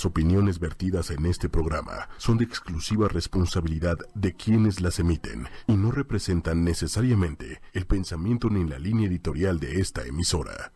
[0.00, 5.74] Las opiniones vertidas en este programa son de exclusiva responsabilidad de quienes las emiten y
[5.74, 10.72] no representan necesariamente el pensamiento ni la línea editorial de esta emisora.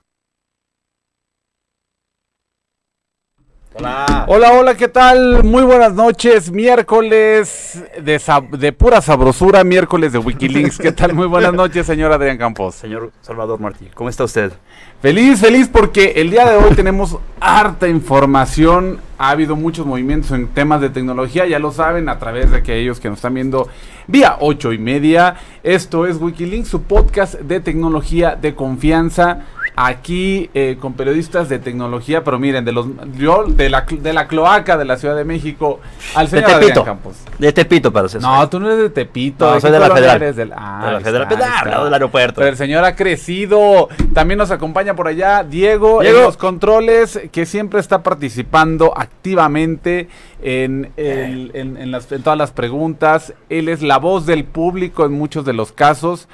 [3.76, 4.26] Hola.
[4.28, 5.42] Hola, hola, ¿qué tal?
[5.42, 8.20] Muy buenas noches, miércoles de,
[8.58, 10.78] de pura sabrosura, miércoles de Wikilinks.
[10.78, 11.14] ¿Qué tal?
[11.14, 12.74] Muy buenas noches, señor Adrián Campos.
[12.74, 14.52] Señor Salvador Martí, ¿cómo está usted?
[15.00, 19.00] Feliz, feliz porque el día de hoy tenemos harta información.
[19.24, 23.00] Ha habido muchos movimientos en temas de tecnología, ya lo saben, a través de aquellos
[23.00, 23.70] que nos están viendo
[24.06, 25.36] vía ocho y media.
[25.62, 29.46] Esto es Wikilinks, su podcast de tecnología de confianza
[29.76, 34.28] aquí eh, con periodistas de tecnología, pero miren, de los yo, de la de la
[34.28, 35.80] cloaca de la Ciudad de México
[36.14, 37.16] al señor de Tepito, Campos.
[37.38, 38.22] De Tepito para ser.
[38.22, 40.16] No, tú no eres de Tepito, no, soy de la Federal.
[40.22, 42.36] Eres del, ah, de la Federal, está, del aeropuerto.
[42.36, 43.88] Pero el señor ha crecido.
[44.12, 46.18] También nos acompaña por allá Diego, Diego.
[46.18, 50.08] en los controles, que siempre está participando activamente
[50.40, 53.34] en, el, en, en, las, en todas las preguntas.
[53.48, 56.28] Él es la voz del público en muchos de los casos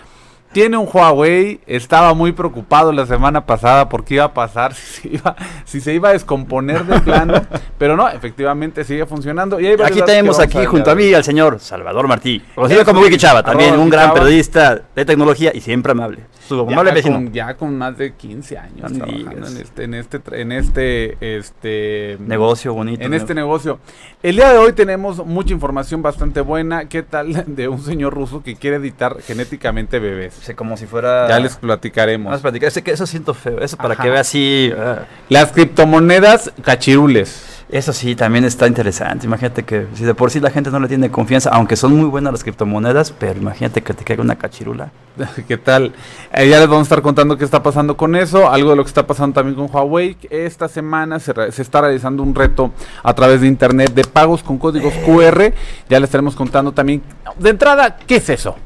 [0.53, 5.09] tiene un Huawei, estaba muy preocupado la semana pasada porque iba a pasar, si se
[5.09, 7.35] iba, si se iba a descomponer de plano,
[7.79, 9.61] pero no, efectivamente sigue funcionando.
[9.61, 13.43] Y aquí tenemos aquí junto a mí al señor Salvador Martí, conocido como Wiki Chava,
[13.43, 16.25] también un gran periodista de tecnología y siempre amable.
[16.57, 20.21] Su amable ya, con, ya con más de 15 años trabajando en este, en este,
[20.33, 23.05] en este, este negocio bonito.
[23.05, 23.79] En este negocio.
[24.23, 26.87] El día de hoy tenemos mucha información bastante buena.
[26.87, 30.53] ¿Qué tal de un señor ruso que quiere editar genéticamente bebés?
[30.57, 31.29] como si fuera.
[31.29, 32.27] Ya les platicaremos.
[32.27, 32.69] Vamos a platicar.
[32.69, 33.61] Ese, eso siento feo.
[33.61, 34.73] Eso para que vea así.
[34.75, 35.03] Uh.
[35.29, 37.60] Las criptomonedas cachirules.
[37.73, 39.27] Eso sí, también está interesante.
[39.27, 42.07] Imagínate que si de por sí la gente no le tiene confianza, aunque son muy
[42.07, 44.91] buenas las criptomonedas, pero imagínate que te caiga una cachirula.
[45.49, 45.93] ¿Qué tal?
[46.33, 48.83] Eh, ya les vamos a estar contando qué está pasando con eso, algo de lo
[48.83, 50.17] que está pasando también con Huawei.
[50.31, 52.73] Esta semana se, se está realizando un reto
[53.05, 55.53] a través de internet de pagos con códigos QR.
[55.89, 57.03] Ya les estaremos contando también.
[57.39, 58.57] De entrada, ¿qué es eso?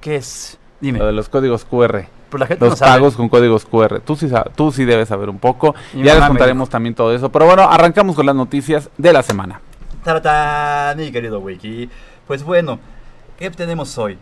[0.00, 0.56] ¿Qué es?
[0.80, 0.98] Dime.
[0.98, 2.15] Lo de los códigos QR.
[2.58, 4.00] Los pagos con códigos QR.
[4.00, 5.74] Tú sí, tú sí debes saber un poco.
[5.94, 7.30] ya les contaremos también todo eso.
[7.30, 9.60] Pero bueno, arrancamos con las noticias de la semana.
[10.04, 11.90] Tarata, mi querido Wiki.
[12.26, 12.78] Pues bueno,
[13.38, 14.18] ¿qué tenemos hoy?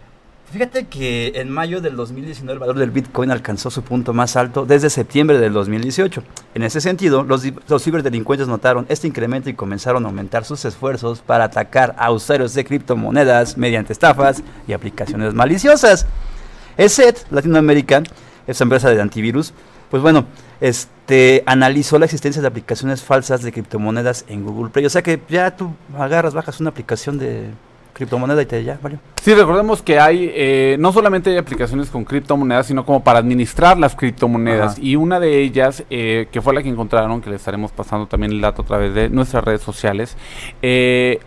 [0.52, 4.66] Fíjate que en mayo del 2019 el valor del Bitcoin alcanzó su punto más alto
[4.66, 6.22] desde septiembre del 2018.
[6.54, 11.22] En ese sentido, los, los, ciberdelincuentes notaron este incremento y comenzaron a aumentar sus esfuerzos
[11.22, 16.06] para atacar a usuarios de criptomonedas mediante estafas y aplicaciones maliciosas.
[16.76, 18.02] ESET Latinoamérica,
[18.46, 19.52] esa empresa de antivirus,
[19.90, 20.26] pues bueno,
[20.60, 24.86] este analizó la existencia de aplicaciones falsas de criptomonedas en Google Play.
[24.86, 27.50] O sea que ya tú agarras, bajas una aplicación de
[27.94, 28.98] criptomoneda y te ya, vale.
[29.22, 33.78] Sí, recordemos que hay, eh, no solamente hay aplicaciones con criptomonedas, sino como para administrar
[33.78, 34.78] las criptomonedas.
[34.78, 38.32] Y una de ellas, eh, que fue la que encontraron, que le estaremos pasando también
[38.32, 40.16] el dato a través de nuestras redes sociales,
[40.60, 41.20] eh,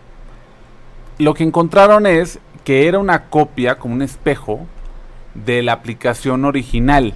[1.18, 4.66] lo que encontraron es que era una copia, como un espejo,
[5.44, 7.14] de la aplicación original.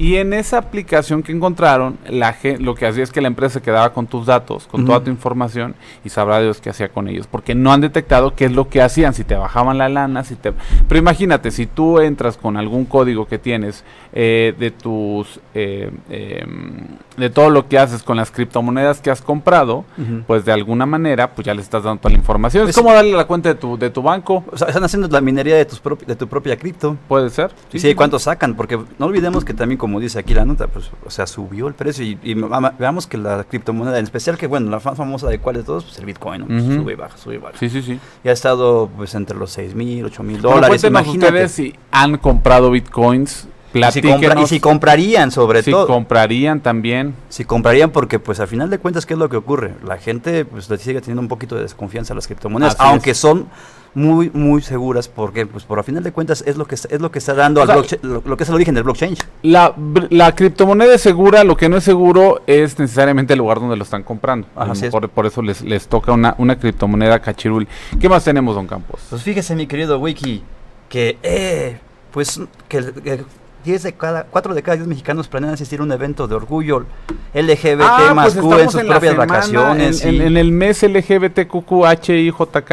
[0.00, 3.62] Y en esa aplicación que encontraron, la lo que hacía es que la empresa se
[3.62, 5.74] quedaba con tus datos, con toda tu información
[6.04, 8.80] y sabrá Dios qué hacía con ellos, porque no han detectado qué es lo que
[8.80, 10.52] hacían, si te bajaban la lana, si te...
[10.86, 13.82] Pero imagínate, si tú entras con algún código que tienes
[14.20, 15.38] eh, de tus...
[15.54, 19.84] Eh, em, de todo lo que haces con las criptomonedas que has comprado,
[20.26, 22.68] pues de alguna manera, pues ya le estás dando toda la información.
[22.68, 24.44] Es, como darle la cuenta de tu, de tu banco.
[24.52, 26.96] O sea, están haciendo la minería de, tus de tu propia cripto.
[27.08, 27.50] Puede ser.
[27.70, 28.54] Sí, sí, ¿cuánto sacan?
[28.54, 31.74] Porque no olvidemos que también, como dice aquí la nota, pues, o sea, subió el
[31.74, 32.34] precio y,
[32.78, 35.84] veamos que la criptomoneda, en especial que, bueno, la más famosa de cuál de todos,
[35.84, 36.46] pues el Bitcoin,
[36.76, 37.58] sube y baja, sube y baja.
[37.58, 37.98] Sí, sí, sí.
[38.22, 40.84] Y ha estado, pues, entre los 6 mil, 8 mil dólares.
[40.84, 41.26] Imagínate.
[41.26, 45.86] ustedes si han comprado Bitcoins y si, y si, comprarían sobre todo.
[45.86, 47.14] Si comprarían también.
[47.28, 49.74] Si comprarían porque pues al final de cuentas qué es lo que ocurre.
[49.84, 53.48] La gente pues sigue teniendo un poquito de desconfianza a las criptomonedas, aunque son
[53.94, 57.10] muy muy seguras porque pues por a final de cuentas es lo que es lo
[57.10, 59.16] que está dando al lo, que es el origen del blockchain.
[59.42, 59.74] La,
[60.10, 63.82] la criptomoneda es segura, lo que no es seguro es necesariamente el lugar donde lo
[63.82, 64.46] están comprando.
[64.90, 67.66] por, por, eso les, les toca una, una criptomoneda cachirul.
[68.00, 69.00] ¿Qué más tenemos, don Campos?
[69.10, 70.42] Pues fíjese mi querido Wiki
[70.88, 71.78] que eh,
[72.12, 73.24] pues que, que
[73.64, 76.86] 10 de cada, 4 de cada 10 mexicanos planean asistir a un evento de orgullo
[77.34, 80.04] LGBT ah, más pues Q en sus propias vacaciones.
[80.04, 82.72] En, en, el mes LGBTQQHIJK.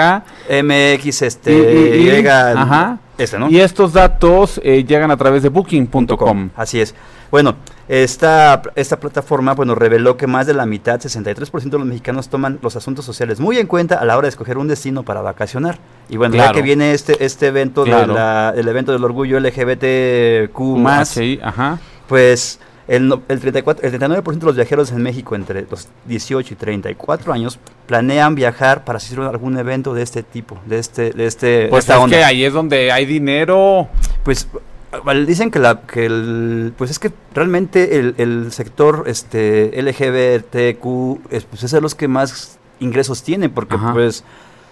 [0.64, 3.00] MX, este, y, ajá.
[3.18, 3.50] Este, ¿no?
[3.50, 6.50] Y estos datos eh, llegan a través de booking.com.
[6.56, 6.94] Así es.
[7.36, 7.58] Bueno,
[7.90, 12.60] esta, esta plataforma bueno, reveló que más de la mitad, 63% de los mexicanos toman
[12.62, 15.78] los asuntos sociales muy en cuenta a la hora de escoger un destino para vacacionar.
[16.08, 21.78] Y bueno, ya que viene este, este evento, el evento del orgullo LGBTQ+, más, ajá.
[22.08, 26.56] pues el, el, 34, el 39% de los viajeros en México entre los 18 y
[26.56, 31.26] 34 años planean viajar para asistir a algún evento de este tipo, de este, de
[31.26, 33.90] este, pues esta es que ahí es donde hay dinero.
[34.24, 34.48] Pues
[35.26, 41.46] dicen que la que el pues es que realmente el, el sector este LGBTQ es,
[41.46, 43.94] pues es de los que más ingresos tiene porque Ajá.
[43.94, 44.24] pues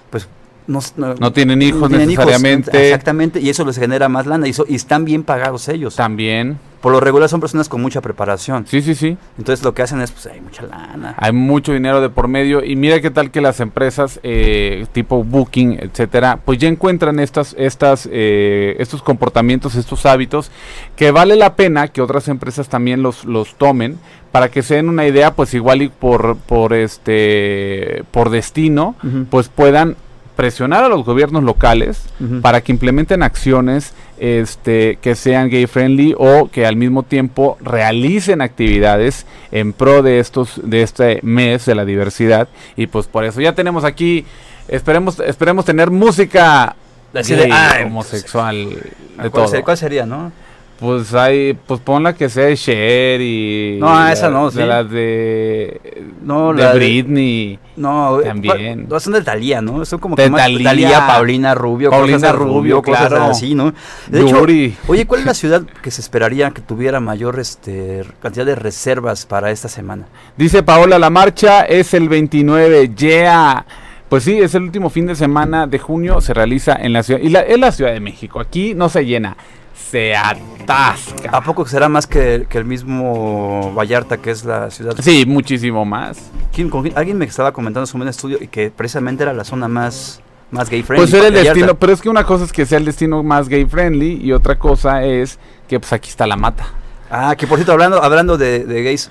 [0.10, 0.28] pues
[0.68, 0.80] no,
[1.20, 2.86] No tienen hijos necesariamente.
[2.90, 6.58] exactamente y eso les genera más lana y, eso- y están bien pagados ellos También.
[6.82, 9.18] por lo regular son personas con mucha preparación Sí, sí, sí.
[9.38, 12.64] entonces lo que hacen es pues hay mucha lana Hay mucho dinero de por medio
[12.64, 17.56] y mira qué tal que las empresas eh, tipo Booking, etcétera, pues ya encuentran estas,
[17.58, 20.50] estas, eh, estos comportamientos, estos hábitos
[20.96, 23.98] que vale la pena que otras empresas también los, los tomen
[24.32, 28.96] para que se den una idea, pues igual y por, por este, por destino,
[29.30, 29.96] pues puedan
[30.36, 32.04] presionar a los gobiernos locales
[32.42, 38.42] para que implementen acciones este, que sean gay friendly o que al mismo tiempo realicen
[38.42, 42.48] actividades en pro de estos de este mes de la diversidad.
[42.76, 44.26] Y pues por eso ya tenemos aquí
[44.68, 46.76] esperemos esperemos tener música
[47.14, 48.80] Así de, gay, ay, homosexual de
[49.18, 49.48] ¿Cuál, todo.
[49.48, 50.32] ser- cuál sería no
[50.80, 54.68] pues hay pues ponla que sea de Cher y No, la- esa no, de sí.
[54.68, 58.88] las de No, de la de- Britney No, eh, También.
[58.88, 59.86] pa- son de Talía, ¿no?
[59.86, 60.42] Son como De que más.
[60.42, 63.24] Thalía, Paulina Rubio, Paulina de Rubio, cosas claro.
[63.32, 63.74] así, ¿no?
[64.08, 64.42] De hecho,
[64.88, 69.26] oye, ¿cuál es la ciudad que se esperaría que tuviera mayor este cantidad de reservas
[69.26, 70.06] para esta semana?
[70.38, 73.66] Dice Paola, la marcha es el 29, yeah.
[74.10, 77.20] Pues sí, es el último fin de semana de junio, se realiza en la ciudad,
[77.22, 79.36] y la, es la Ciudad de México, aquí no se llena,
[79.74, 81.30] se atasca.
[81.32, 84.96] ¿A poco será más que, que el mismo Vallarta, que es la ciudad?
[85.02, 86.18] Sí, muchísimo más.
[86.54, 89.44] ¿Quién- con quién- alguien me estaba comentando sobre un estudio y que precisamente era la
[89.44, 90.22] zona más,
[90.52, 91.06] más gay friendly.
[91.10, 91.54] Pues era el Vallarta.
[91.60, 94.32] destino, pero es que una cosa es que sea el destino más gay friendly y
[94.32, 96.66] otra cosa es que pues aquí está la mata.
[97.10, 99.10] Ah, que por cierto, hablando, hablando de, de gays,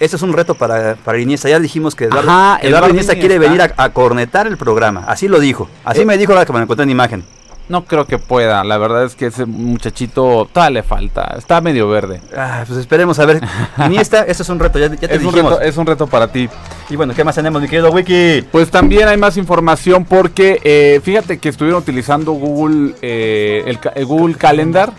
[0.00, 1.48] este es un reto para, para Iniesta.
[1.48, 5.04] Ya dijimos que Eduardo, Ajá, Eduardo Iniesta quiere venir a, a cornetar el programa.
[5.06, 5.68] Así lo dijo.
[5.84, 6.04] Así Eh.
[6.06, 7.24] me dijo ahora que me lo encontré en imagen.
[7.66, 11.88] No creo que pueda, la verdad es que ese muchachito todavía le falta, está medio
[11.88, 12.20] verde.
[12.36, 13.40] Ah, pues esperemos a ver.
[13.86, 15.52] Iniesta, este es un reto, ya, ya te Es un, dijimos.
[15.52, 16.46] reto, es un reto para ti.
[16.90, 18.42] Y bueno, ¿qué más tenemos, mi querido Wiki?
[18.52, 24.04] Pues también hay más información porque eh, fíjate que estuvieron utilizando Google eh, el, el
[24.04, 24.92] Google Calendar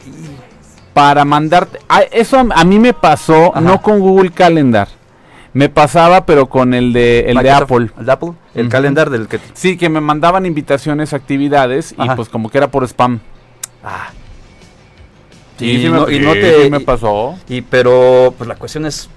[0.94, 1.80] para mandarte.
[1.90, 3.62] ah, eso a, a mí me pasó Ajá.
[3.62, 4.88] no con Google Calendar,
[5.56, 7.88] me pasaba pero con el de el de Apple.
[7.98, 8.72] El de Apple, el Ujú.
[8.72, 9.40] calendar del que...
[9.54, 13.22] Sí, que me mandaban invitaciones, a actividades y pues como que era por spam.
[13.82, 14.10] Ah.
[15.58, 17.38] Sí, Y sí, no- me, y no te- sí me pasó.
[17.48, 19.10] Y pero, pues la cuestión es...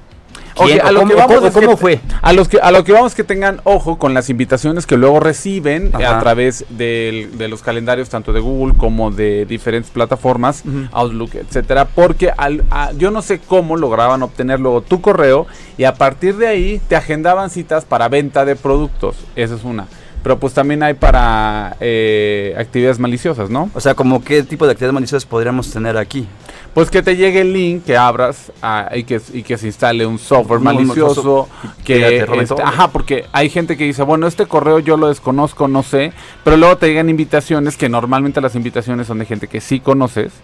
[0.66, 2.00] ¿quién a lo cómo, que vamos cómo- que fue?
[2.22, 5.20] A los que a lo que vamos que tengan ojo con las invitaciones que luego
[5.20, 6.16] reciben eh, Ajá.
[6.19, 10.62] a través del- de los calendarios tanto de Google como de diferentes plataformas.
[10.93, 15.46] Outlook, etcétera, porque al, a- yo no sé cómo lograban obtener luego tu correo
[15.76, 19.16] y a partir de ahí te agendaban citas para venta de productos.
[19.37, 19.87] Esa es una.
[20.29, 23.71] Pero pues también hay para eh, actividades maliciosas, ¿no?
[23.73, 26.27] O sea, como qué tipo de actividades maliciosas podríamos tener aquí.
[26.75, 30.05] Pues que te llegue el link, que abras ah, y, que, y que se instale
[30.05, 31.49] un software malicioso.
[31.83, 35.67] que que este, ajá, porque hay gente que dice, bueno, este correo yo lo desconozco,
[35.67, 36.13] no sé,
[36.45, 40.35] pero luego te llegan invitaciones que normalmente las invitaciones son de gente que sí conoces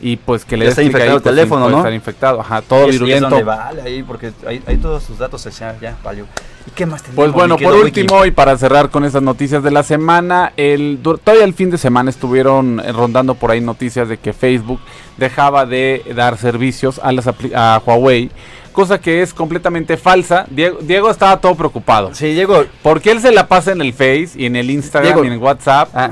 [0.00, 1.78] y pues que le está ahí, infectado el pues, teléfono, puede ¿no?
[1.78, 3.28] estar infectado, ajá, todo Y es- y es virulento.
[3.30, 6.26] donde vale ahí, porque ahí, ahí todos sus datos se ya, ya valió.
[6.66, 7.16] ¿Y qué más tenemos?
[7.24, 8.00] Pues bueno, por Wiki?
[8.02, 11.78] último y para cerrar con estas noticias de la semana, el, todavía el fin de
[11.78, 14.80] semana estuvieron eh, rondando por ahí noticias de que Facebook
[15.16, 18.30] dejaba de dar servicios a, las a Huawei,
[18.72, 20.46] cosa que es completamente falsa.
[20.50, 22.14] Diego, Diego estaba todo preocupado.
[22.14, 22.64] Sí, Diego.
[22.82, 25.24] Porque él se la pasa en el Face y en el Instagram Diego.
[25.24, 26.10] y en el WhatsApp Ah,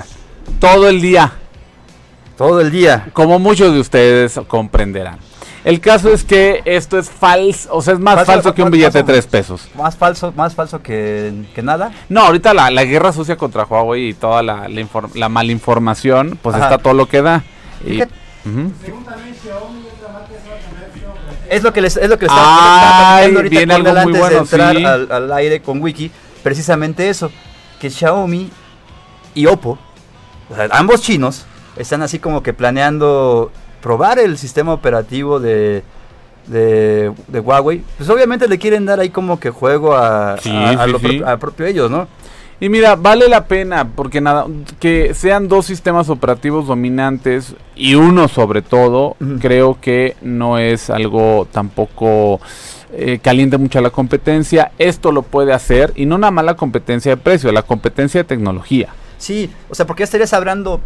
[0.59, 1.33] todo el día,
[2.37, 3.07] todo el día.
[3.13, 5.19] como muchos de ustedes comprenderán.
[5.65, 8.71] El caso es que esto es falso, o sea, es más Falso, falso que un
[8.71, 9.69] billete de tres pesos.
[9.77, 11.93] Más falso, más falso que, que nada.
[12.09, 16.39] No, ahorita la, la guerra sucia contra Huawei y toda la, la, infor- la malinformación,
[16.43, 16.65] pues Ajá.
[16.65, 17.45] está todo lo que da.
[17.85, 18.13] Y- Fíjate.
[18.47, 18.73] Ujú.
[21.49, 24.29] Es lo que les, es lo que les Ay, estaba ahorita viene algo muy bueno,
[24.29, 24.85] de entrar sí.
[24.85, 26.11] al, al aire con Wiki.
[26.45, 27.31] Precisamente eso,
[27.81, 28.51] que Xiaomi
[29.35, 29.79] y Oppo,
[30.49, 31.45] o sea, ambos chinos,
[31.77, 33.51] están así como que planeando
[33.81, 35.83] probar el sistema operativo de,
[36.47, 37.83] de, de Huawei.
[37.97, 40.99] Pues obviamente le quieren dar ahí como que juego a, Sí, a, a sí, lo
[40.99, 41.23] pro- sí.
[41.25, 42.09] a propio ellos, ¿no?
[42.63, 44.47] Y mira, vale la pena porque nada
[44.79, 51.49] que sean dos sistemas operativos dominantes y uno sobre todo, creo que no es algo
[51.51, 52.39] tampoco
[52.93, 54.73] eh, caliente mucho la competencia.
[54.79, 58.91] Esto lo puede hacer y no una mala competencia de precio, la competencia de tecnología.
[59.17, 60.83] Sí, o sea, porque estarías hablando,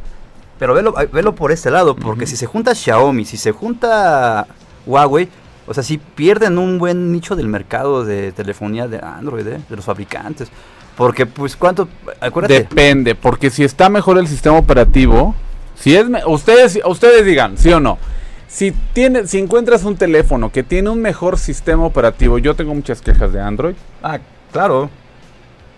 [0.58, 4.46] pero velo, velo por este lado, porque si se junta Xiaomi, si se junta
[4.86, 5.28] Huawei,
[5.66, 9.60] o sea, si pierden un buen nicho del mercado de telefonía de Android, ¿eh?
[9.68, 10.48] de los fabricantes.
[10.96, 11.88] Porque, pues, ¿cuánto?
[12.20, 12.54] Acuérdate.
[12.60, 15.34] Depende, porque si está mejor el sistema operativo,
[15.74, 17.98] si es me- ustedes ustedes digan, sí o no.
[18.46, 23.00] Si tiene si encuentras un teléfono que tiene un mejor sistema operativo, yo tengo muchas
[23.02, 23.74] quejas de Android.
[24.04, 24.20] Ah,
[24.52, 24.88] claro.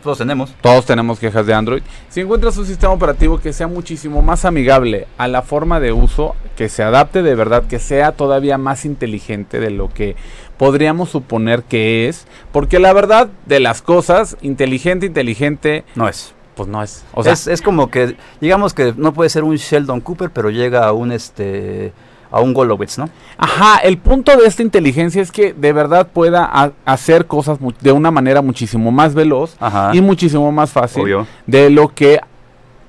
[0.07, 0.55] Todos tenemos.
[0.61, 1.83] Todos tenemos quejas de Android.
[2.09, 6.37] Si encuentras un sistema operativo que sea muchísimo más amigable a la forma de uso,
[6.57, 10.15] que se adapte de verdad, que sea todavía más inteligente de lo que
[10.59, 16.33] podríamos suponer que es, porque la verdad de las cosas, inteligente, inteligente, No es.
[16.55, 17.05] pues no es.
[17.13, 20.51] O sea, es, es como que, digamos que no puede ser un Sheldon Cooper, pero
[20.51, 21.93] llega a un este
[22.31, 23.09] a un Golowitz, ¿no?
[23.39, 27.93] Ajá, el punto de esta inteligencia es que de verdad pueda ha- hacer cosas de
[27.93, 29.91] una manera muchísimo más veloz Ajá.
[29.95, 31.27] y muchísimo más fácil Obvio.
[31.47, 32.21] de lo que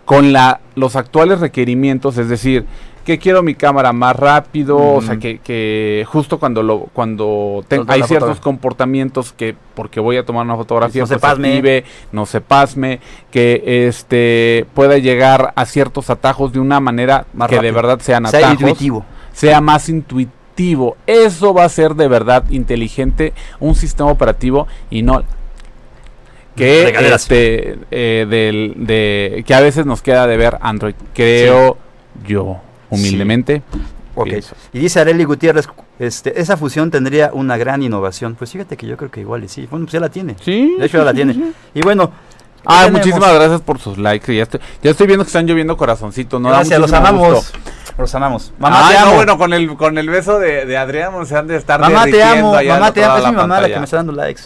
[0.05, 2.65] con la, los actuales requerimientos, es decir,
[3.05, 7.85] que quiero mi cámara más rápido, o sea, que, que justo cuando lo cuando ten-
[7.87, 11.47] hay ciertos comportamientos que porque voy a tomar una fotografía No se pues, pasme.
[11.49, 12.99] active, no se pasme,
[13.31, 18.25] que este pueda llegar a ciertos atajos de una manera Más que de verdad sean
[18.27, 19.05] Sea atajos intuitivo.
[19.37, 20.97] Sea más intuitivo.
[21.05, 25.23] Eso va a ser de verdad inteligente un sistema operativo y no
[26.55, 30.95] que este eh, del, de que a veces nos queda de ver Android.
[31.13, 31.77] Creo
[32.25, 32.57] yo
[32.89, 33.61] humildemente.
[34.23, 34.55] Pienso.
[34.73, 35.67] Y dice Areli Gutiérrez,
[35.99, 38.33] este, esa fusión tendría una gran innovación.
[38.33, 39.67] Pues fíjate que yo creo que igual y sí.
[39.69, 40.35] Bueno, pues ya la tiene.
[40.41, 40.75] Sí.
[40.79, 41.53] De hecho ya la tiene.
[41.75, 42.07] Y bueno.
[42.09, 42.13] ¿qué
[42.65, 44.35] Ah, muchísimas gracias por sus likes.
[44.35, 46.41] Ya estoy, ya estoy viendo que están lloviendo corazoncitos.
[46.41, 46.49] ¿no?
[46.49, 47.35] Gracias, los amamos.
[47.35, 47.59] gusto.
[47.97, 48.53] Los amamos.
[48.59, 49.13] Mamá, Mamá, te amo.
[49.15, 52.21] bueno, con el, con el beso de, de Adrián se han de estar mamá, te
[52.23, 52.53] amo.
[52.53, 53.17] Mamá, te amo.
[53.17, 53.79] Es mi mamá la que pantalla.
[53.79, 54.41] me está dando likes.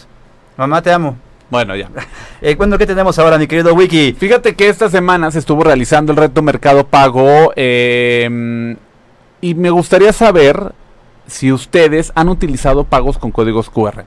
[0.56, 1.16] Mamá, te amo.
[1.50, 1.88] Bueno, ya.
[2.44, 4.14] Eh, bueno, ¿qué tenemos ahora, mi querido Wiki?
[4.18, 8.76] Fíjate que esta semana se estuvo realizando el reto Mercado Pago eh,
[9.40, 10.72] y me gustaría saber
[11.28, 14.04] si ustedes han utilizado pagos con códigos QR.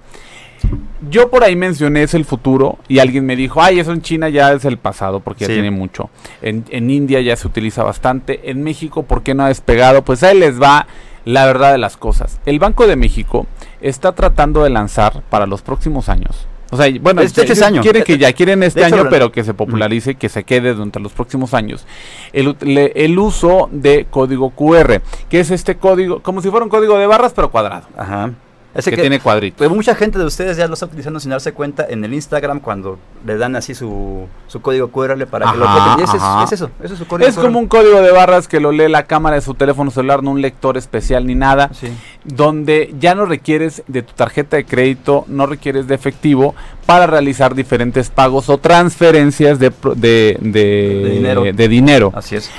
[1.10, 4.29] Yo por ahí mencioné es el futuro y alguien me dijo, ay, eso en China
[4.29, 6.10] ya es el pasado porque ya tiene mucho.
[6.41, 8.50] En, en India ya se utiliza bastante.
[8.50, 10.03] En México, ¿por qué no ha despegado?
[10.03, 10.88] Pues ahí les va
[11.25, 12.39] la verdad de las cosas.
[12.45, 13.45] El Banco de México
[13.81, 16.48] está tratando de lanzar para los próximos años.
[16.72, 17.81] O sea, bueno, Este- este ya- año.
[17.81, 21.00] quieren que ya quieren este hecho, año, pero que se popularice, que se quede durante
[21.00, 21.86] los próximos años.
[22.34, 26.69] El, le- el uso de código QR, que es este código, como si fuera un
[26.72, 28.31] código de barras, pero cuadrado, Ajá.
[28.75, 29.58] Ese que, que, tiene cuadritos.
[29.58, 32.60] pues mucha gente de ustedes ya lo está utilizando sin darse cuenta en el Instagram
[32.60, 36.03] cuando le dan así su, su código QR para que lo toquen.
[36.03, 37.41] Ese es, eso, es su código Es QR.
[37.44, 40.32] como un código de barras que lo lee la cámara de su teléfono celular, no
[40.32, 41.88] un lector especial ni nada, Sí.
[42.25, 46.53] donde ya no requieres de tu tarjeta de crédito, no requieres de efectivo
[46.86, 51.44] para realizar diferentes pagos o transferencias de, de, de- De dinero.
[51.44, 52.12] de dinero.
[52.15, 52.50] Así es,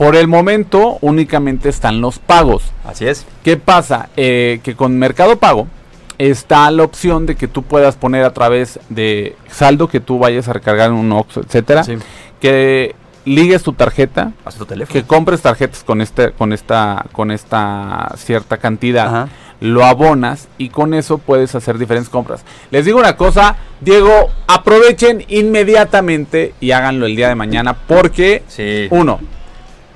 [0.00, 2.62] Por el momento únicamente están los pagos.
[2.86, 3.26] así es.
[3.44, 4.08] ¿Qué pasa?
[4.16, 5.66] Eh, que con Mercado Pago
[6.16, 10.48] está la opción de que tú puedas poner a través de saldo que tú vayas
[10.48, 11.98] a recargar en un Oxxo, etcétera, Sí.
[12.40, 12.94] que
[13.26, 14.90] ligues tu tarjeta, A su teléfono.
[14.94, 19.28] que compres tarjetas con este con esta con esta cierta cantidad, Ajá.
[19.60, 22.42] lo abonas y con eso puedes hacer diferentes compras.
[22.70, 28.88] Les digo una cosa, Diego, aprovechen inmediatamente y háganlo el día de mañana porque Sí.
[28.90, 29.20] uno,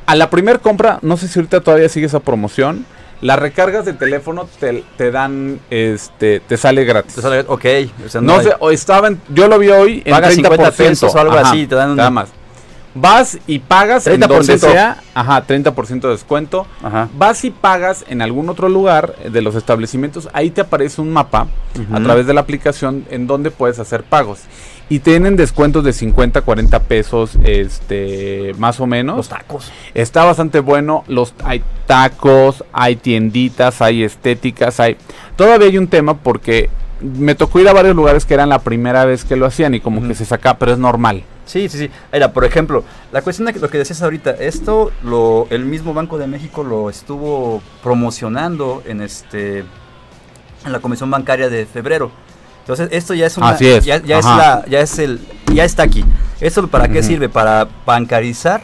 [0.07, 2.85] a la primer compra, no sé si ahorita todavía sigue esa promoción,
[3.21, 7.15] las recargas de teléfono te, te dan, este, te sale gratis.
[7.15, 7.65] Te sale- ok.
[8.05, 10.71] o sea, no hay- sé, o estaban, yo lo vi hoy en Pagas 30% 50
[10.73, 12.29] pesos o algo así, te dan un- nada más.
[12.95, 14.27] Vas y pagas en 30%.
[14.29, 16.67] donde sea, ajá, 30% de descuento.
[16.83, 17.09] Ajá.
[17.17, 21.49] Vas y pagas en algún otro lugar de los establecimientos, ahí te aparece un mapa
[21.93, 24.41] a través de la aplicación en donde puedes hacer pagos.
[24.89, 29.17] Y tienen descuentos de 50, 40 pesos, este, más o menos.
[29.17, 29.73] Los tacos.
[29.95, 31.05] Está bastante bueno.
[31.09, 34.99] Los, hay tacos, hay tienditas, hay estéticas, hay.
[35.37, 36.69] Todavía hay un tema porque
[37.01, 39.81] me tocó ir a varios lugares que eran la primera vez que lo hacían y
[39.81, 41.25] como que se saca, pero es normal.
[41.47, 41.91] Sí, sí, sí.
[42.13, 46.19] Era, por ejemplo, la cuestión de lo que decías ahorita, esto lo el mismo Banco
[46.19, 49.65] de México lo estuvo promocionando en este
[50.65, 52.11] en la Comisión Bancaria de febrero.
[52.61, 55.21] Entonces, esto ya es una Así es, ya, ya es la ya es el
[55.53, 56.05] ya está aquí.
[56.41, 57.29] ¿Esto para qué sirve?
[57.29, 58.63] Para bancarizar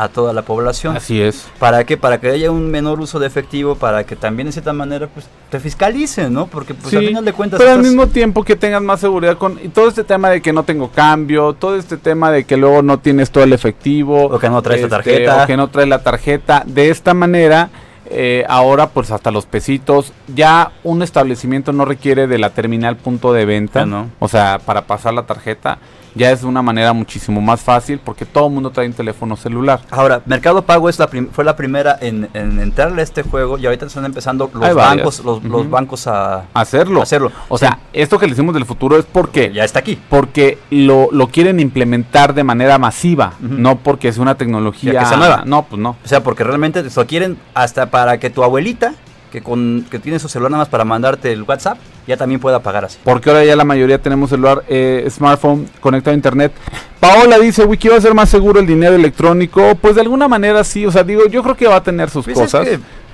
[0.00, 0.96] a toda la población.
[0.96, 1.46] Así es.
[1.58, 1.98] ¿Para qué?
[1.98, 5.26] Para que haya un menor uso de efectivo, para que también de cierta manera pues
[5.50, 6.46] te fiscalicen, ¿no?
[6.46, 9.58] Porque pues al final de cuentas pero al mismo tiempo que tengas más seguridad con
[9.62, 12.82] y todo este tema de que no tengo cambio, todo este tema de que luego
[12.82, 15.44] no tienes todo el efectivo, O que no traes la este, tarjeta.
[15.44, 17.68] o que no traes la tarjeta, de esta manera
[18.12, 23.32] eh, ahora pues hasta los pesitos, ya un establecimiento no requiere de la terminal punto
[23.32, 24.10] de venta, no.
[24.18, 25.78] o sea, para pasar la tarjeta,
[26.14, 29.36] ya es de una manera muchísimo más fácil porque todo el mundo trae un teléfono
[29.36, 29.80] celular.
[29.90, 33.86] Ahora, Mercado Pago es la fue la primera en, entrarle a este juego y ahorita
[33.86, 37.02] están empezando los bancos, los, bancos a hacerlo.
[37.02, 37.32] hacerlo.
[37.48, 39.98] O sea, esto que le decimos del futuro es porque ya está aquí.
[40.08, 45.42] Porque lo, lo quieren implementar de manera masiva, no porque es una tecnología que nueva.
[45.44, 45.96] No, pues no.
[46.04, 48.94] O sea, porque realmente lo quieren hasta para que tu abuelita
[49.30, 52.60] que con que tiene su celular nada más para mandarte el WhatsApp, ya también pueda
[52.60, 52.98] pagar así.
[53.04, 56.52] Porque ahora ya la mayoría tenemos celular, eh, smartphone conectado a internet.
[56.98, 59.74] Paola dice, Wiki va a ser más seguro el dinero electrónico.
[59.80, 62.24] Pues de alguna manera sí, o sea, digo, yo creo que va a tener sus
[62.24, 62.68] pues cosas.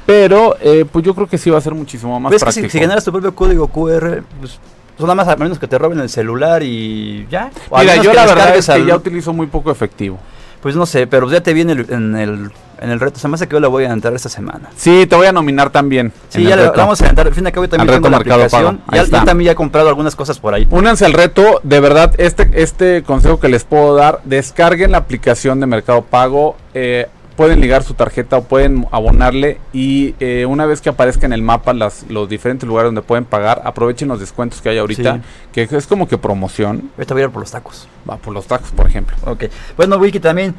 [0.05, 2.69] pero eh, pues yo creo que sí va a ser muchísimo más práctico.
[2.69, 4.59] si, generas tu propio código QR, pues,
[4.97, 7.51] pues nada más a menos que te roben el celular y ya.
[7.79, 10.19] Mira, yo la verdad es que ya utilizo muy poco efectivo.
[10.67, 13.21] Pues no sé, pero ya te viene en el en el reto.
[13.21, 14.69] Se me hace que yo le voy a entrar esta semana.
[14.75, 16.13] Sí, te voy a nominar también.
[16.29, 17.29] Sí, ya le vamos a entrar.
[17.29, 18.81] Al fin de cabo, también tengo la aplicación.
[18.93, 20.67] Ya, ya, también ya he comprado algunas cosas por ahí.
[20.69, 21.61] Únanse al reto.
[21.63, 26.57] De verdad, este, este consejo que les puedo dar, descarguen la aplicación de Mercado Pago.
[26.75, 31.33] Eh, pueden ligar su tarjeta o pueden abonarle y eh, una vez que aparezca en
[31.33, 35.21] el mapa las, los diferentes lugares donde pueden pagar, aprovechen los descuentos que hay ahorita,
[35.53, 36.91] que es como que promoción.
[36.97, 37.89] Ahorita voy a ir por los tacos.
[38.09, 39.15] Va por los tacos, por ejemplo.
[39.25, 39.45] Ok.
[39.77, 40.55] Bueno, Wiki también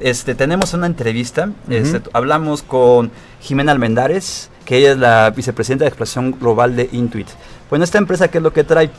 [0.00, 1.50] este, tenemos una entrevista.
[1.68, 3.10] Este, hablamos con
[3.40, 7.28] Jimena Almendares, que ella es la vicepresidenta de exploración global de Intuit.
[7.68, 8.90] Bueno, esta empresa, ¿qué es lo que trae?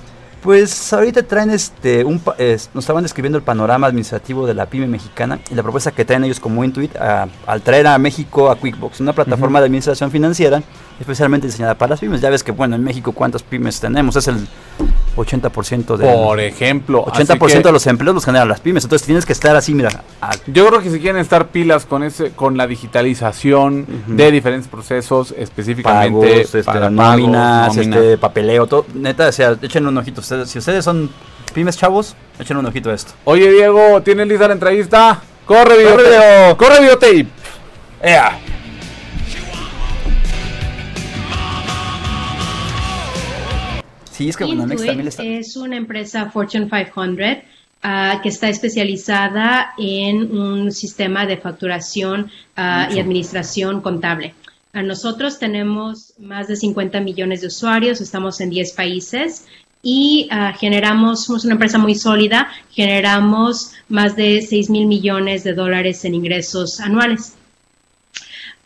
[0.43, 5.39] Pues ahorita traen este, un, nos estaban describiendo el panorama administrativo de la pyme mexicana
[5.49, 9.13] y la propuesta que traen ellos como Intuit al traer a México a QuickBooks, una
[9.13, 10.61] plataforma de administración financiera
[10.99, 12.19] especialmente diseñada para las pymes.
[12.19, 14.17] Ya ves que, bueno, en México, ¿cuántas pymes tenemos?
[14.17, 14.45] Es el
[15.15, 16.11] 80% de...
[16.11, 17.05] Por ejemplo.
[17.05, 18.83] 80% de los empleos los generan las pymes.
[18.83, 20.03] Entonces tienes que estar así, mira.
[20.47, 25.33] Yo creo que si quieren estar pilas con ese con la digitalización de diferentes procesos,
[25.37, 28.85] específicamente este, para nóminas, este, papeleo, todo.
[28.93, 30.21] Neta, o sea, echen un ojito.
[30.21, 31.09] Ustedes, si ustedes son
[31.53, 33.13] pymes chavos, echen un ojito a esto.
[33.25, 35.21] Oye, Diego, ¿tienes lista la entrevista?
[35.45, 36.57] Corre, video.
[36.57, 37.27] Corre, videotape.
[38.01, 38.39] Ea.
[44.13, 44.45] Sí, es que
[45.39, 47.43] es una empresa Fortune 500
[47.81, 54.35] ah, que está especializada en un sistema de facturación ah, y administración contable.
[54.73, 59.47] nosotros tenemos más de 50 millones de usuarios, estamos en 10 países
[59.81, 65.53] y ah, generamos, somos una empresa muy sólida, generamos más de 6 mil millones de
[65.53, 67.33] dólares en ingresos anuales.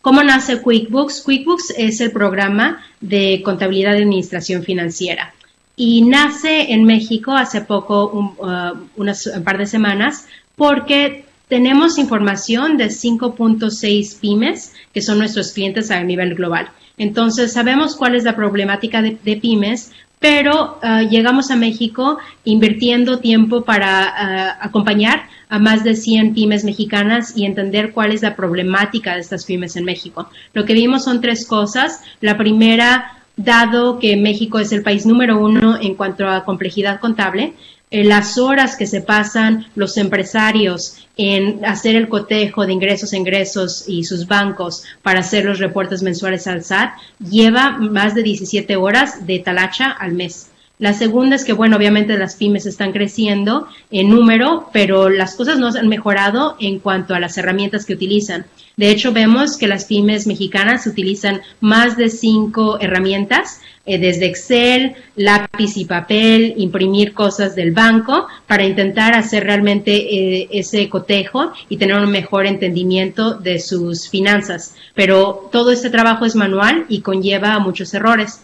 [0.01, 1.21] ¿Cómo nace QuickBooks?
[1.21, 5.33] QuickBooks es el programa de contabilidad y administración financiera
[5.79, 12.87] y nace en México hace poco, un, uh, par de semanas, porque tenemos información de
[12.87, 16.69] 5.6 pymes, que son nuestros clientes a nivel global.
[16.97, 23.63] Entonces, sabemos cuál es la problemática de, pymes, pero uh, llegamos a México invirtiendo tiempo
[23.63, 29.13] para uh, acompañar a más de 100 pymes mexicanas y entender cuál es la problemática
[29.13, 30.27] de estas pymes en México.
[30.53, 32.01] Lo que vimos son tres cosas.
[32.19, 37.53] La primera, dado que México es el país número uno en cuanto a complejidad contable,
[37.89, 43.85] eh, las horas que se pasan los empresarios en hacer el cotejo de ingresos, ingresos
[43.87, 49.25] y sus bancos para hacer los reportes mensuales al SAT lleva más de 17 horas
[49.25, 50.49] de talacha al mes.
[50.79, 55.57] La segunda es que, bueno, obviamente las pymes están creciendo en número, pero las cosas
[55.57, 58.45] no han mejorado en cuanto a las herramientas que utilizan.
[58.75, 64.93] De hecho, vemos que las pymes mexicanas utilizan más de cinco herramientas, eh, desde Excel,
[65.15, 71.77] lápiz y papel, imprimir cosas del banco, para intentar hacer realmente eh, ese cotejo y
[71.77, 74.75] tener un mejor entendimiento de sus finanzas.
[74.93, 78.41] Pero todo este trabajo es manual y conlleva muchos errores.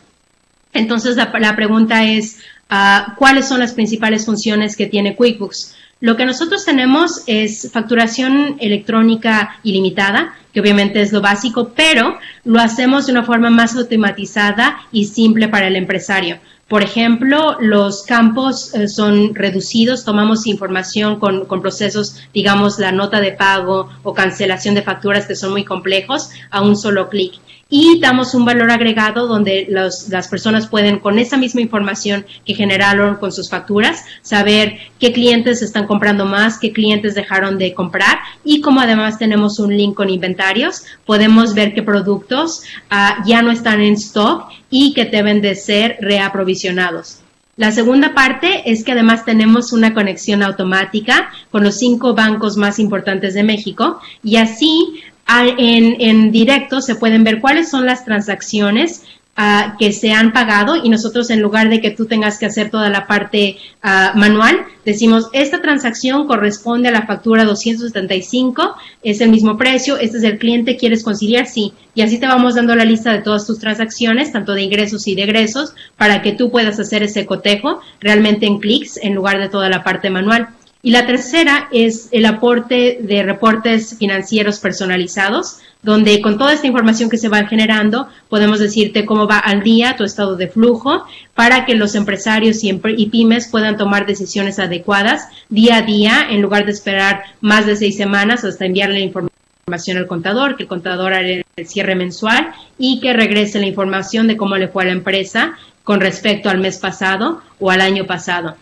[0.73, 5.75] Entonces, la, pregunta es, ah, ¿cuáles son las principales funciones que tiene QuickBooks?
[5.99, 12.59] Lo que nosotros tenemos es facturación electrónica ilimitada, que obviamente es lo básico, pero lo
[12.59, 16.39] hacemos de una forma más automatizada y simple para el empresario.
[16.67, 23.31] Por ejemplo, los campos eh, son reducidos, tomamos información con, procesos, digamos, la nota de
[23.31, 27.33] pago o cancelación de facturas que son muy complejos a un solo clic
[27.75, 33.15] y damos un valor agregado donde las personas pueden con esa misma información que generaron
[33.15, 38.61] con sus facturas saber qué clientes están comprando más, qué clientes dejaron de comprar y
[38.61, 43.81] como además tenemos un link con inventarios, podemos ver qué productos ah, ya no están
[43.81, 47.21] en stock y que deben de ser reaprovisionados.
[47.55, 52.77] La segunda parte es que además tenemos una conexión automática con los cinco bancos más
[52.77, 59.03] importantes de México y así en, directo se pueden ver cuáles son las transacciones
[59.37, 62.69] uh, que se han pagado y nosotros en lugar de que tú tengas que hacer
[62.69, 69.29] toda la parte uh, manual, decimos, esta transacción corresponde a la factura 275, es el
[69.29, 71.47] mismo precio, este es el cliente, ¿quieres conciliar?
[71.47, 71.73] Sí.
[71.95, 75.15] Y así te vamos dando la lista de todas tus transacciones, tanto de ingresos y
[75.15, 79.49] de egresos, para que tú puedas hacer ese cotejo realmente en clics en lugar de
[79.49, 80.49] toda la parte manual.
[80.85, 87.09] Y la tercera es el aporte de reportes financieros personalizados, donde con toda esta información
[87.09, 91.63] que se va generando, podemos decirte cómo va al día tu estado de flujo para
[91.63, 96.73] que los empresarios y, pymes puedan tomar decisiones adecuadas día a día, en lugar de
[96.73, 101.29] esperar más de seis semanas hasta enviarle la información al contador, que el contador haga
[101.55, 105.53] el cierre mensual y que regrese la información de cómo le fue a la empresa
[105.85, 108.57] con respecto al mes pasado o al año pasado.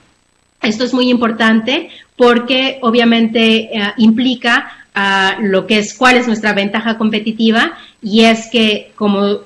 [0.61, 6.53] Esto es muy importante porque obviamente eh, implica uh, lo que es cuál es nuestra
[6.53, 9.39] ventaja competitiva y es que como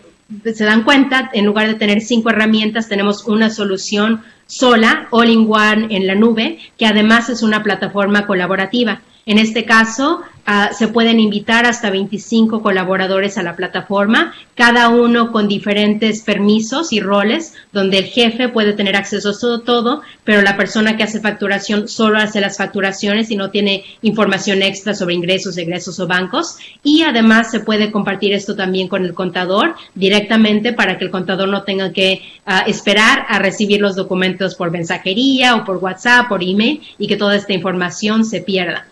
[0.44, 5.48] se dan cuenta, en lugar de tener cinco herramientas, tenemos una solución sola, all in
[5.50, 9.02] one en la nube, que además es una plataforma colaborativa.
[9.26, 15.32] En este caso, uh, se pueden invitar hasta 25 colaboradores a la plataforma, cada uno
[15.32, 20.42] con diferentes permisos y roles, donde el jefe puede tener acceso a todo, todo, pero
[20.42, 25.16] la persona que hace facturación solo hace las facturaciones y no tiene información extra sobre
[25.16, 26.58] ingresos, egresos o bancos.
[26.84, 31.50] Y además se puede compartir esto también con el contador directamente para que el contador
[31.50, 36.44] no tenga que uh, esperar a recibir los documentos por mensajería o por WhatsApp, por
[36.44, 38.88] email y que toda esta información se pierda.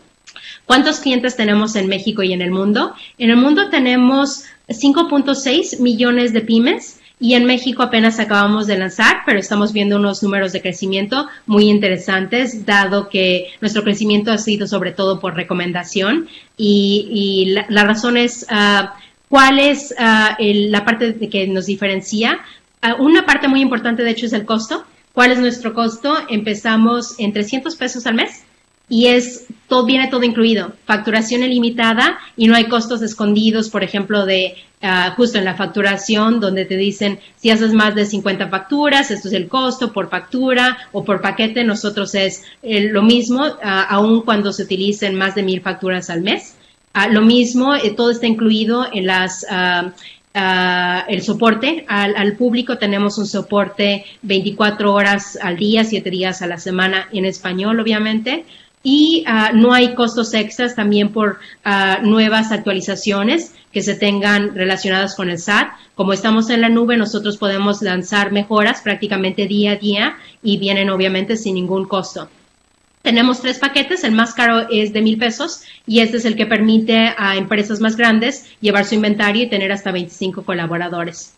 [0.65, 2.93] ¿Cuántos clientes tenemos en México y en el mundo?
[3.17, 9.23] En el mundo tenemos 5.6 millones de pymes y en México apenas acabamos de lanzar,
[9.25, 14.65] pero estamos viendo unos números de crecimiento muy interesantes, dado que nuestro crecimiento ha sido
[14.65, 18.87] sobre todo por recomendación y, la, razón es uh,
[19.29, 22.39] cuál es uh, la parte que nos diferencia.
[22.81, 24.85] Uh, una parte muy importante, de hecho, es el costo.
[25.13, 26.17] ¿Cuál es nuestro costo?
[26.29, 28.43] Empezamos en 300 pesos al mes
[28.93, 34.23] y es todo viene todo incluido, facturación ilimitada y no hay costos escondidos, por ejemplo,
[34.27, 34.53] de
[34.83, 39.29] uh, justo en la facturación donde te dicen si haces más de 50 facturas, esto
[39.29, 43.57] es el costo por factura o por paquete, nosotros es eh, lo mismo, uh,
[43.89, 46.55] aun cuando se utilicen más de mil facturas al mes.
[46.93, 49.43] Uh, lo mismo, eh, todo está incluido en las
[50.35, 52.79] Uh, el soporte al, al, público.
[52.79, 58.43] Tenemos un soporte 24 horas al día, 7 días a la semana en español, obviamente
[58.83, 65.15] y uh, no hay costos extras también por uh, nuevas actualizaciones que se tengan relacionadas
[65.15, 65.69] con el SAT.
[65.95, 70.89] Como estamos en la nube, nosotros podemos lanzar mejoras prácticamente día a día y vienen
[70.89, 72.29] obviamente sin ningún costo.
[73.01, 76.45] Tenemos tres paquetes, el más caro es de mil pesos y este es el que
[76.45, 81.33] permite a empresas más grandes llevar su inventario y tener hasta 25 colaboradores.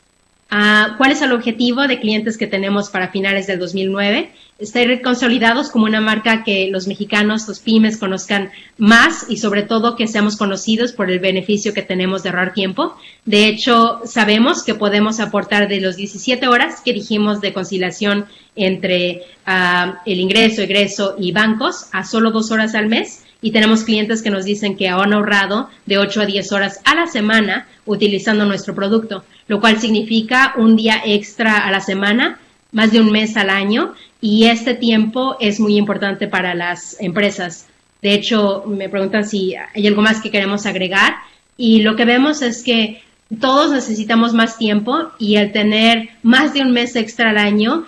[0.51, 4.31] Uh, ¿Cuál es el objetivo de clientes que tenemos para finales del 2009?
[4.57, 9.97] Estar consolidados como una marca que los mexicanos, los pymes conozcan más y sobre todo
[9.97, 12.95] que seamos conocidos por el beneficio que tenemos de ahorrar tiempo.
[13.25, 19.23] De hecho, sabemos que podemos aportar de los 17 horas que dijimos de conciliación entre
[19.45, 24.21] uh, el ingreso, egreso y bancos a solo dos horas al mes y tenemos clientes
[24.21, 28.45] que nos dicen que han ahorrado de 8 a 10 horas a la semana utilizando
[28.45, 32.39] nuestro producto, lo cual significa un día extra a la semana,
[32.75, 37.67] más de un mes al año y este tiempo es muy importante para las empresas.
[38.01, 41.15] De hecho, me preguntan si hay algo más que queremos agregar
[41.55, 43.01] y lo que vemos es que
[43.39, 47.85] todos necesitamos más tiempo y el tener más de un mes extra al año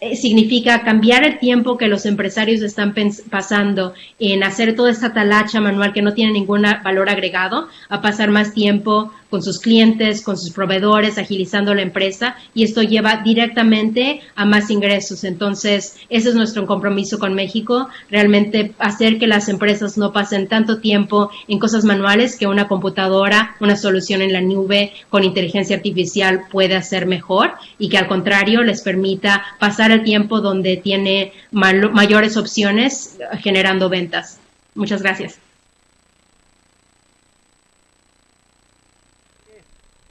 [0.00, 2.94] eh, significa cambiar el tiempo que los empresarios están
[3.28, 8.30] pasando en hacer toda esta talacha manual que no tiene ningún valor agregado, a pasar
[8.30, 14.20] más tiempo con sus clientes, con sus proveedores, agilizando la empresa y esto lleva directamente
[14.34, 15.24] a más ingresos.
[15.24, 20.78] Entonces, ese es nuestro compromiso con México, realmente hacer que las empresas no pasen tanto
[20.78, 26.44] tiempo en cosas manuales que una computadora, una solución en la nube con inteligencia artificial
[26.50, 32.36] puede hacer mejor y que al contrario les permita pasar el tiempo donde tiene mayores
[32.36, 34.38] opciones generando ventas.
[34.74, 35.47] Muchas gracias.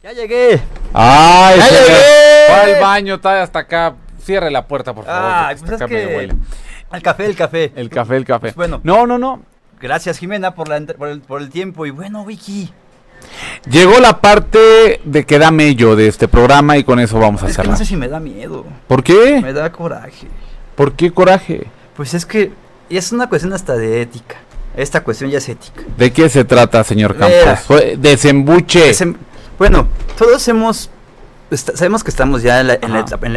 [0.08, 0.62] Ya llegué.
[0.94, 2.50] Ay, ya llegué.
[2.50, 3.96] Va al baño, está hasta acá.
[4.24, 5.22] Cierre la puerta, por favor.
[5.22, 6.30] Ah, pues es que...
[6.94, 7.74] El café, el café.
[7.76, 8.40] El café, el café.
[8.40, 8.80] Pues bueno.
[8.84, 9.42] No, no, no.
[9.82, 11.86] Gracias, Jimena, por, la, por, el, por el tiempo.
[11.86, 12.72] Y bueno, Vicky.
[13.70, 17.48] Llegó la parte de que da mello de este programa y con eso vamos a
[17.48, 18.66] es Que no sé si me da miedo.
[18.88, 19.42] ¿Por qué?
[19.42, 20.28] Me da coraje.
[20.76, 21.68] ¿Por qué coraje?
[21.98, 22.54] Pues es que
[22.90, 24.38] es una cuestión hasta de ética.
[24.78, 25.82] Esta cuestión ya es ética.
[25.98, 27.78] ¿De qué se trata, señor Campos?
[27.98, 28.94] Desembuche.
[29.58, 30.90] Bueno, todos hemos
[31.56, 32.74] sabemos que estamos ya en la,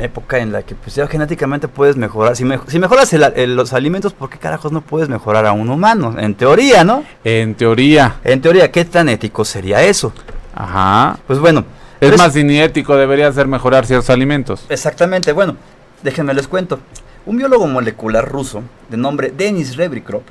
[0.02, 2.34] época en la que pues ya genéticamente puedes mejorar.
[2.34, 6.16] Si, si mejoras los alimentos, ¿por qué carajos no puedes mejorar a un humano?
[6.18, 7.04] En teoría, ¿no?
[7.22, 8.16] En teoría.
[8.24, 10.12] En teoría, ¿qué tan ético sería eso?
[10.54, 11.18] Ajá.
[11.26, 11.64] Pues bueno.
[12.00, 14.64] Es más ético, debería ser mejorar ciertos alimentos.
[14.70, 15.56] Exactamente, bueno,
[16.02, 16.80] déjenme les cuento.
[17.26, 20.22] Un biólogo molecular ruso de nombre Denis Rebrikrop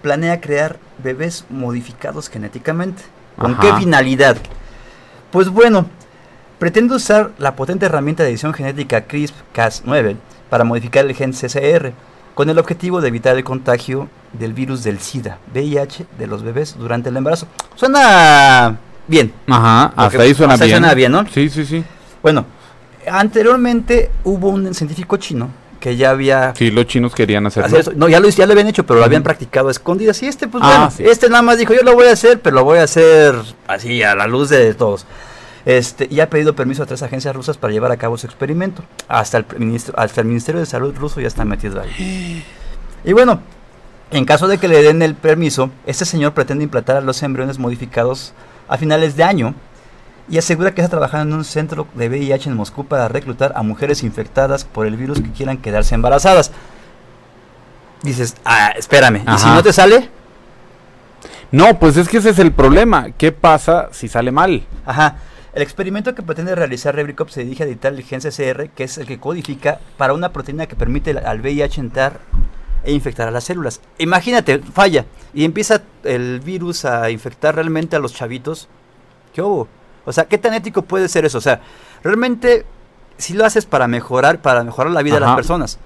[0.00, 3.02] planea crear bebés modificados genéticamente.
[3.36, 4.38] ¿Con qué finalidad?
[5.30, 5.86] Pues bueno,
[6.58, 10.16] pretende usar la potente herramienta de edición genética CRISPR-Cas9
[10.48, 11.92] para modificar el gen CCR,
[12.34, 16.76] con el objetivo de evitar el contagio del virus del SIDA, VIH, de los bebés
[16.76, 17.46] durante el embarazo.
[17.76, 19.32] Suena bien.
[19.46, 20.70] Ajá, hasta ahí suena bien.
[20.70, 21.24] suena bien, ¿no?
[21.28, 21.84] Sí, sí, sí.
[22.22, 22.44] Bueno,
[23.08, 25.48] anteriormente hubo un científico chino
[25.80, 26.54] que ya había...
[26.54, 27.92] Sí, los chinos querían hacerlo.
[27.96, 30.22] No, ya lo, ya lo habían hecho, pero lo habían practicado a escondidas.
[30.22, 32.56] Y este, pues ah, bueno, este nada más dijo, yo lo voy a hacer, pero
[32.56, 33.34] lo voy a hacer
[33.66, 35.06] así, a la luz de todos.
[35.64, 38.84] Este, y ha pedido permiso a tres agencias rusas para llevar a cabo su experimento.
[39.08, 42.44] Hasta el, ministro, hasta el Ministerio de Salud ruso ya está metido ahí.
[43.02, 43.40] Y bueno,
[44.10, 47.58] en caso de que le den el permiso, este señor pretende implantar a los embriones
[47.58, 48.34] modificados
[48.68, 49.54] a finales de año
[50.30, 53.62] y asegura que está trabajando en un centro de VIH en Moscú para reclutar a
[53.62, 56.52] mujeres infectadas por el virus que quieran quedarse embarazadas.
[58.02, 60.08] Dices, ah, espérame, ¿y si no te sale?
[61.50, 63.10] No, pues es que ese es el problema.
[63.10, 64.64] ¿Qué pasa si sale mal?
[64.86, 65.16] Ajá.
[65.52, 68.98] El experimento que pretende realizar Rebricop se dirige a editar el gen CCR, que es
[68.98, 72.20] el que codifica para una proteína que permite al VIH entrar
[72.84, 73.80] e infectar a las células.
[73.98, 78.68] Imagínate, falla y empieza el virus a infectar realmente a los chavitos.
[79.34, 79.68] ¿Qué hubo?
[80.10, 81.38] O sea, ¿qué tan ético puede ser eso?
[81.38, 81.60] O sea,
[82.02, 82.66] realmente
[83.20, 85.78] si lo haces para mejorar, para mejorar la vida de las personas.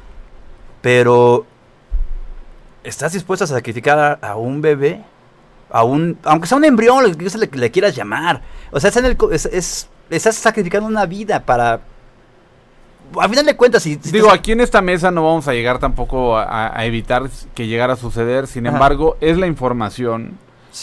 [0.81, 1.47] Pero
[2.83, 5.03] ¿estás dispuesto a sacrificar a, un bebé?
[5.71, 8.43] A un, aunque sea un embrión, lo que le, le quieras llamar.
[8.71, 11.81] O sea, es, estás sacrificando una vida para...
[13.21, 13.97] A final de cuentas, si...
[13.97, 17.97] Digo, aquí en esta mesa no vamos a llegar tampoco a, evitar que llegara a
[17.97, 18.47] suceder.
[18.47, 20.39] Sin embargo, es la información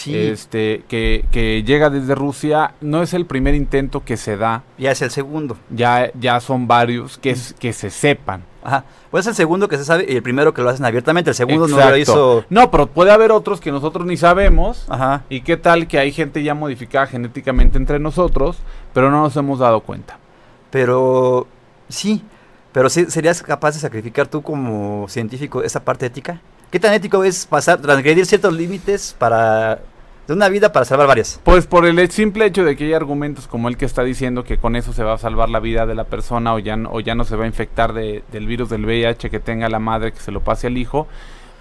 [0.05, 4.63] este, que, que, llega desde Rusia, no es el primer intento que se da.
[4.77, 5.57] Ya es el segundo.
[5.69, 8.43] Ya, ya son varios que, que se sepan.
[8.63, 8.85] Ajá.
[9.09, 11.31] Pues es el segundo que se sabe y el primero que lo hacen abiertamente.
[11.31, 12.45] El segundo no lo hizo.
[12.49, 14.85] No, pero puede haber otros que nosotros ni sabemos.
[14.87, 15.23] Ajá.
[15.29, 18.59] Y qué tal que hay gente ya modificada genéticamente entre nosotros,
[18.93, 20.17] pero no nos hemos dado cuenta.
[20.69, 21.47] Pero
[21.89, 22.23] sí,
[22.71, 26.39] pero sí, ¿serías capaz de sacrificar tú como científico esa parte ética?
[26.71, 29.81] ¿Qué tan ético es pasar, transgredir ciertos límites para
[30.25, 31.37] de una vida para salvar varias?
[31.43, 34.57] Pues por el simple hecho de que hay argumentos como el que está diciendo que
[34.57, 37.13] con eso se va a salvar la vida de la persona o ya, o ya
[37.13, 40.21] no se va a infectar de, del virus del VIH que tenga la madre que
[40.21, 41.09] se lo pase al hijo,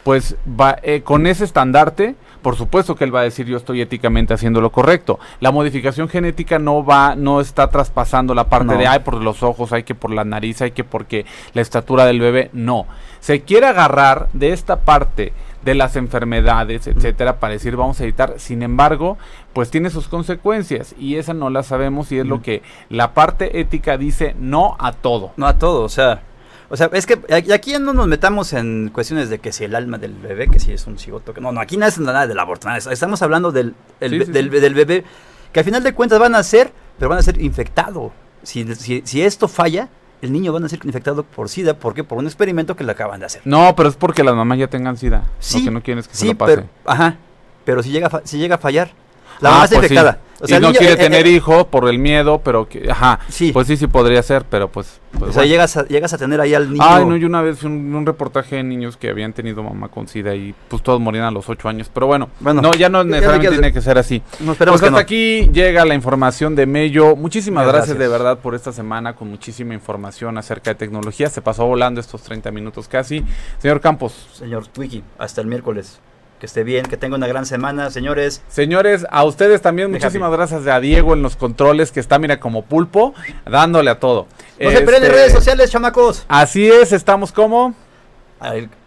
[0.04, 3.80] pues va, eh, con ese estandarte, por supuesto que él va a decir yo estoy
[3.80, 5.18] éticamente haciendo lo correcto.
[5.40, 9.72] La modificación genética no va, no está traspasando la parte de ay por los ojos,
[9.72, 12.86] hay que por la nariz, hay que porque la estatura del bebé, no
[13.20, 15.32] se quiere agarrar de esta parte
[15.62, 18.34] de las enfermedades, etcétera, para decir vamos a editar.
[18.38, 19.18] Sin embargo,
[19.52, 23.60] pues tiene sus consecuencias y esa no la sabemos y es lo que la parte
[23.60, 25.32] ética dice no a todo.
[25.36, 26.22] No a todo, o sea,
[26.70, 27.18] o sea, es que
[27.52, 30.72] aquí no nos metamos en cuestiones de que si el alma del bebé, que si
[30.72, 33.74] es un cigoto, que no, no, aquí no es nada del aborto, estamos hablando del,
[33.98, 35.04] del, bebé
[35.52, 38.12] que al final de cuentas van a ser, pero van a ser infectado.
[38.44, 39.88] Si, si, si esto falla,
[40.22, 41.74] el niño va a ser infectado por SIDA.
[41.74, 42.04] ¿Por qué?
[42.04, 43.42] Por un experimento que le acaban de hacer.
[43.44, 45.24] No, pero es porque las mamás ya tengan SIDA.
[45.40, 46.54] Sí, lo que no quieres que se lo pase.
[46.54, 47.16] Pero, ajá.
[47.64, 48.92] Pero si llega, si llega a fallar,
[49.40, 50.18] la mamá está pues infectada.
[50.42, 53.20] O sea, y no quiere eh, tener eh, hijo por el miedo, pero que, ajá,
[53.28, 53.52] sí.
[53.52, 55.00] pues sí, sí podría ser, pero pues...
[55.18, 56.82] pues o sea, llegas, a, llegas a tener ahí al niño...
[56.82, 60.08] Ay, no, yo una vez un, un reportaje de niños que habían tenido mamá con
[60.08, 63.04] SIDA y pues todos morían a los ocho años, pero bueno, bueno no, ya no
[63.04, 64.22] necesariamente tiene que ser así.
[64.40, 67.16] No, esperamos pues hasta aquí llega la información de Mello.
[67.16, 67.98] Muchísimas gracias.
[67.98, 71.28] de verdad por esta semana con muchísima información acerca de tecnología.
[71.28, 73.22] Se pasó volando estos 30 minutos casi.
[73.58, 74.28] Señor Campos.
[74.32, 76.00] Señor Twiki, hasta el miércoles
[76.40, 78.42] que esté bien, que tenga una gran semana, señores.
[78.48, 82.64] Señores, a ustedes también muchísimas gracias a Diego en los controles, que está, mira, como
[82.64, 83.14] pulpo,
[83.48, 84.26] dándole a todo.
[84.58, 86.24] No se en este, redes sociales, chamacos.
[86.28, 87.74] Así es, estamos como...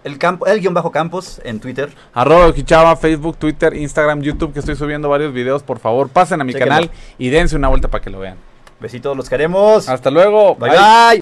[0.03, 1.93] El, campo, el guion bajo campos en Twitter.
[2.11, 5.61] Arroba Ojichava, Facebook, Twitter, Instagram, YouTube, que estoy subiendo varios videos.
[5.61, 6.89] Por favor, pasen a mi canal
[7.19, 8.37] y dense una vuelta para que lo vean.
[8.79, 9.87] Besitos, los queremos.
[9.87, 10.55] Hasta luego.
[10.55, 10.71] bye.
[10.71, 10.79] bye.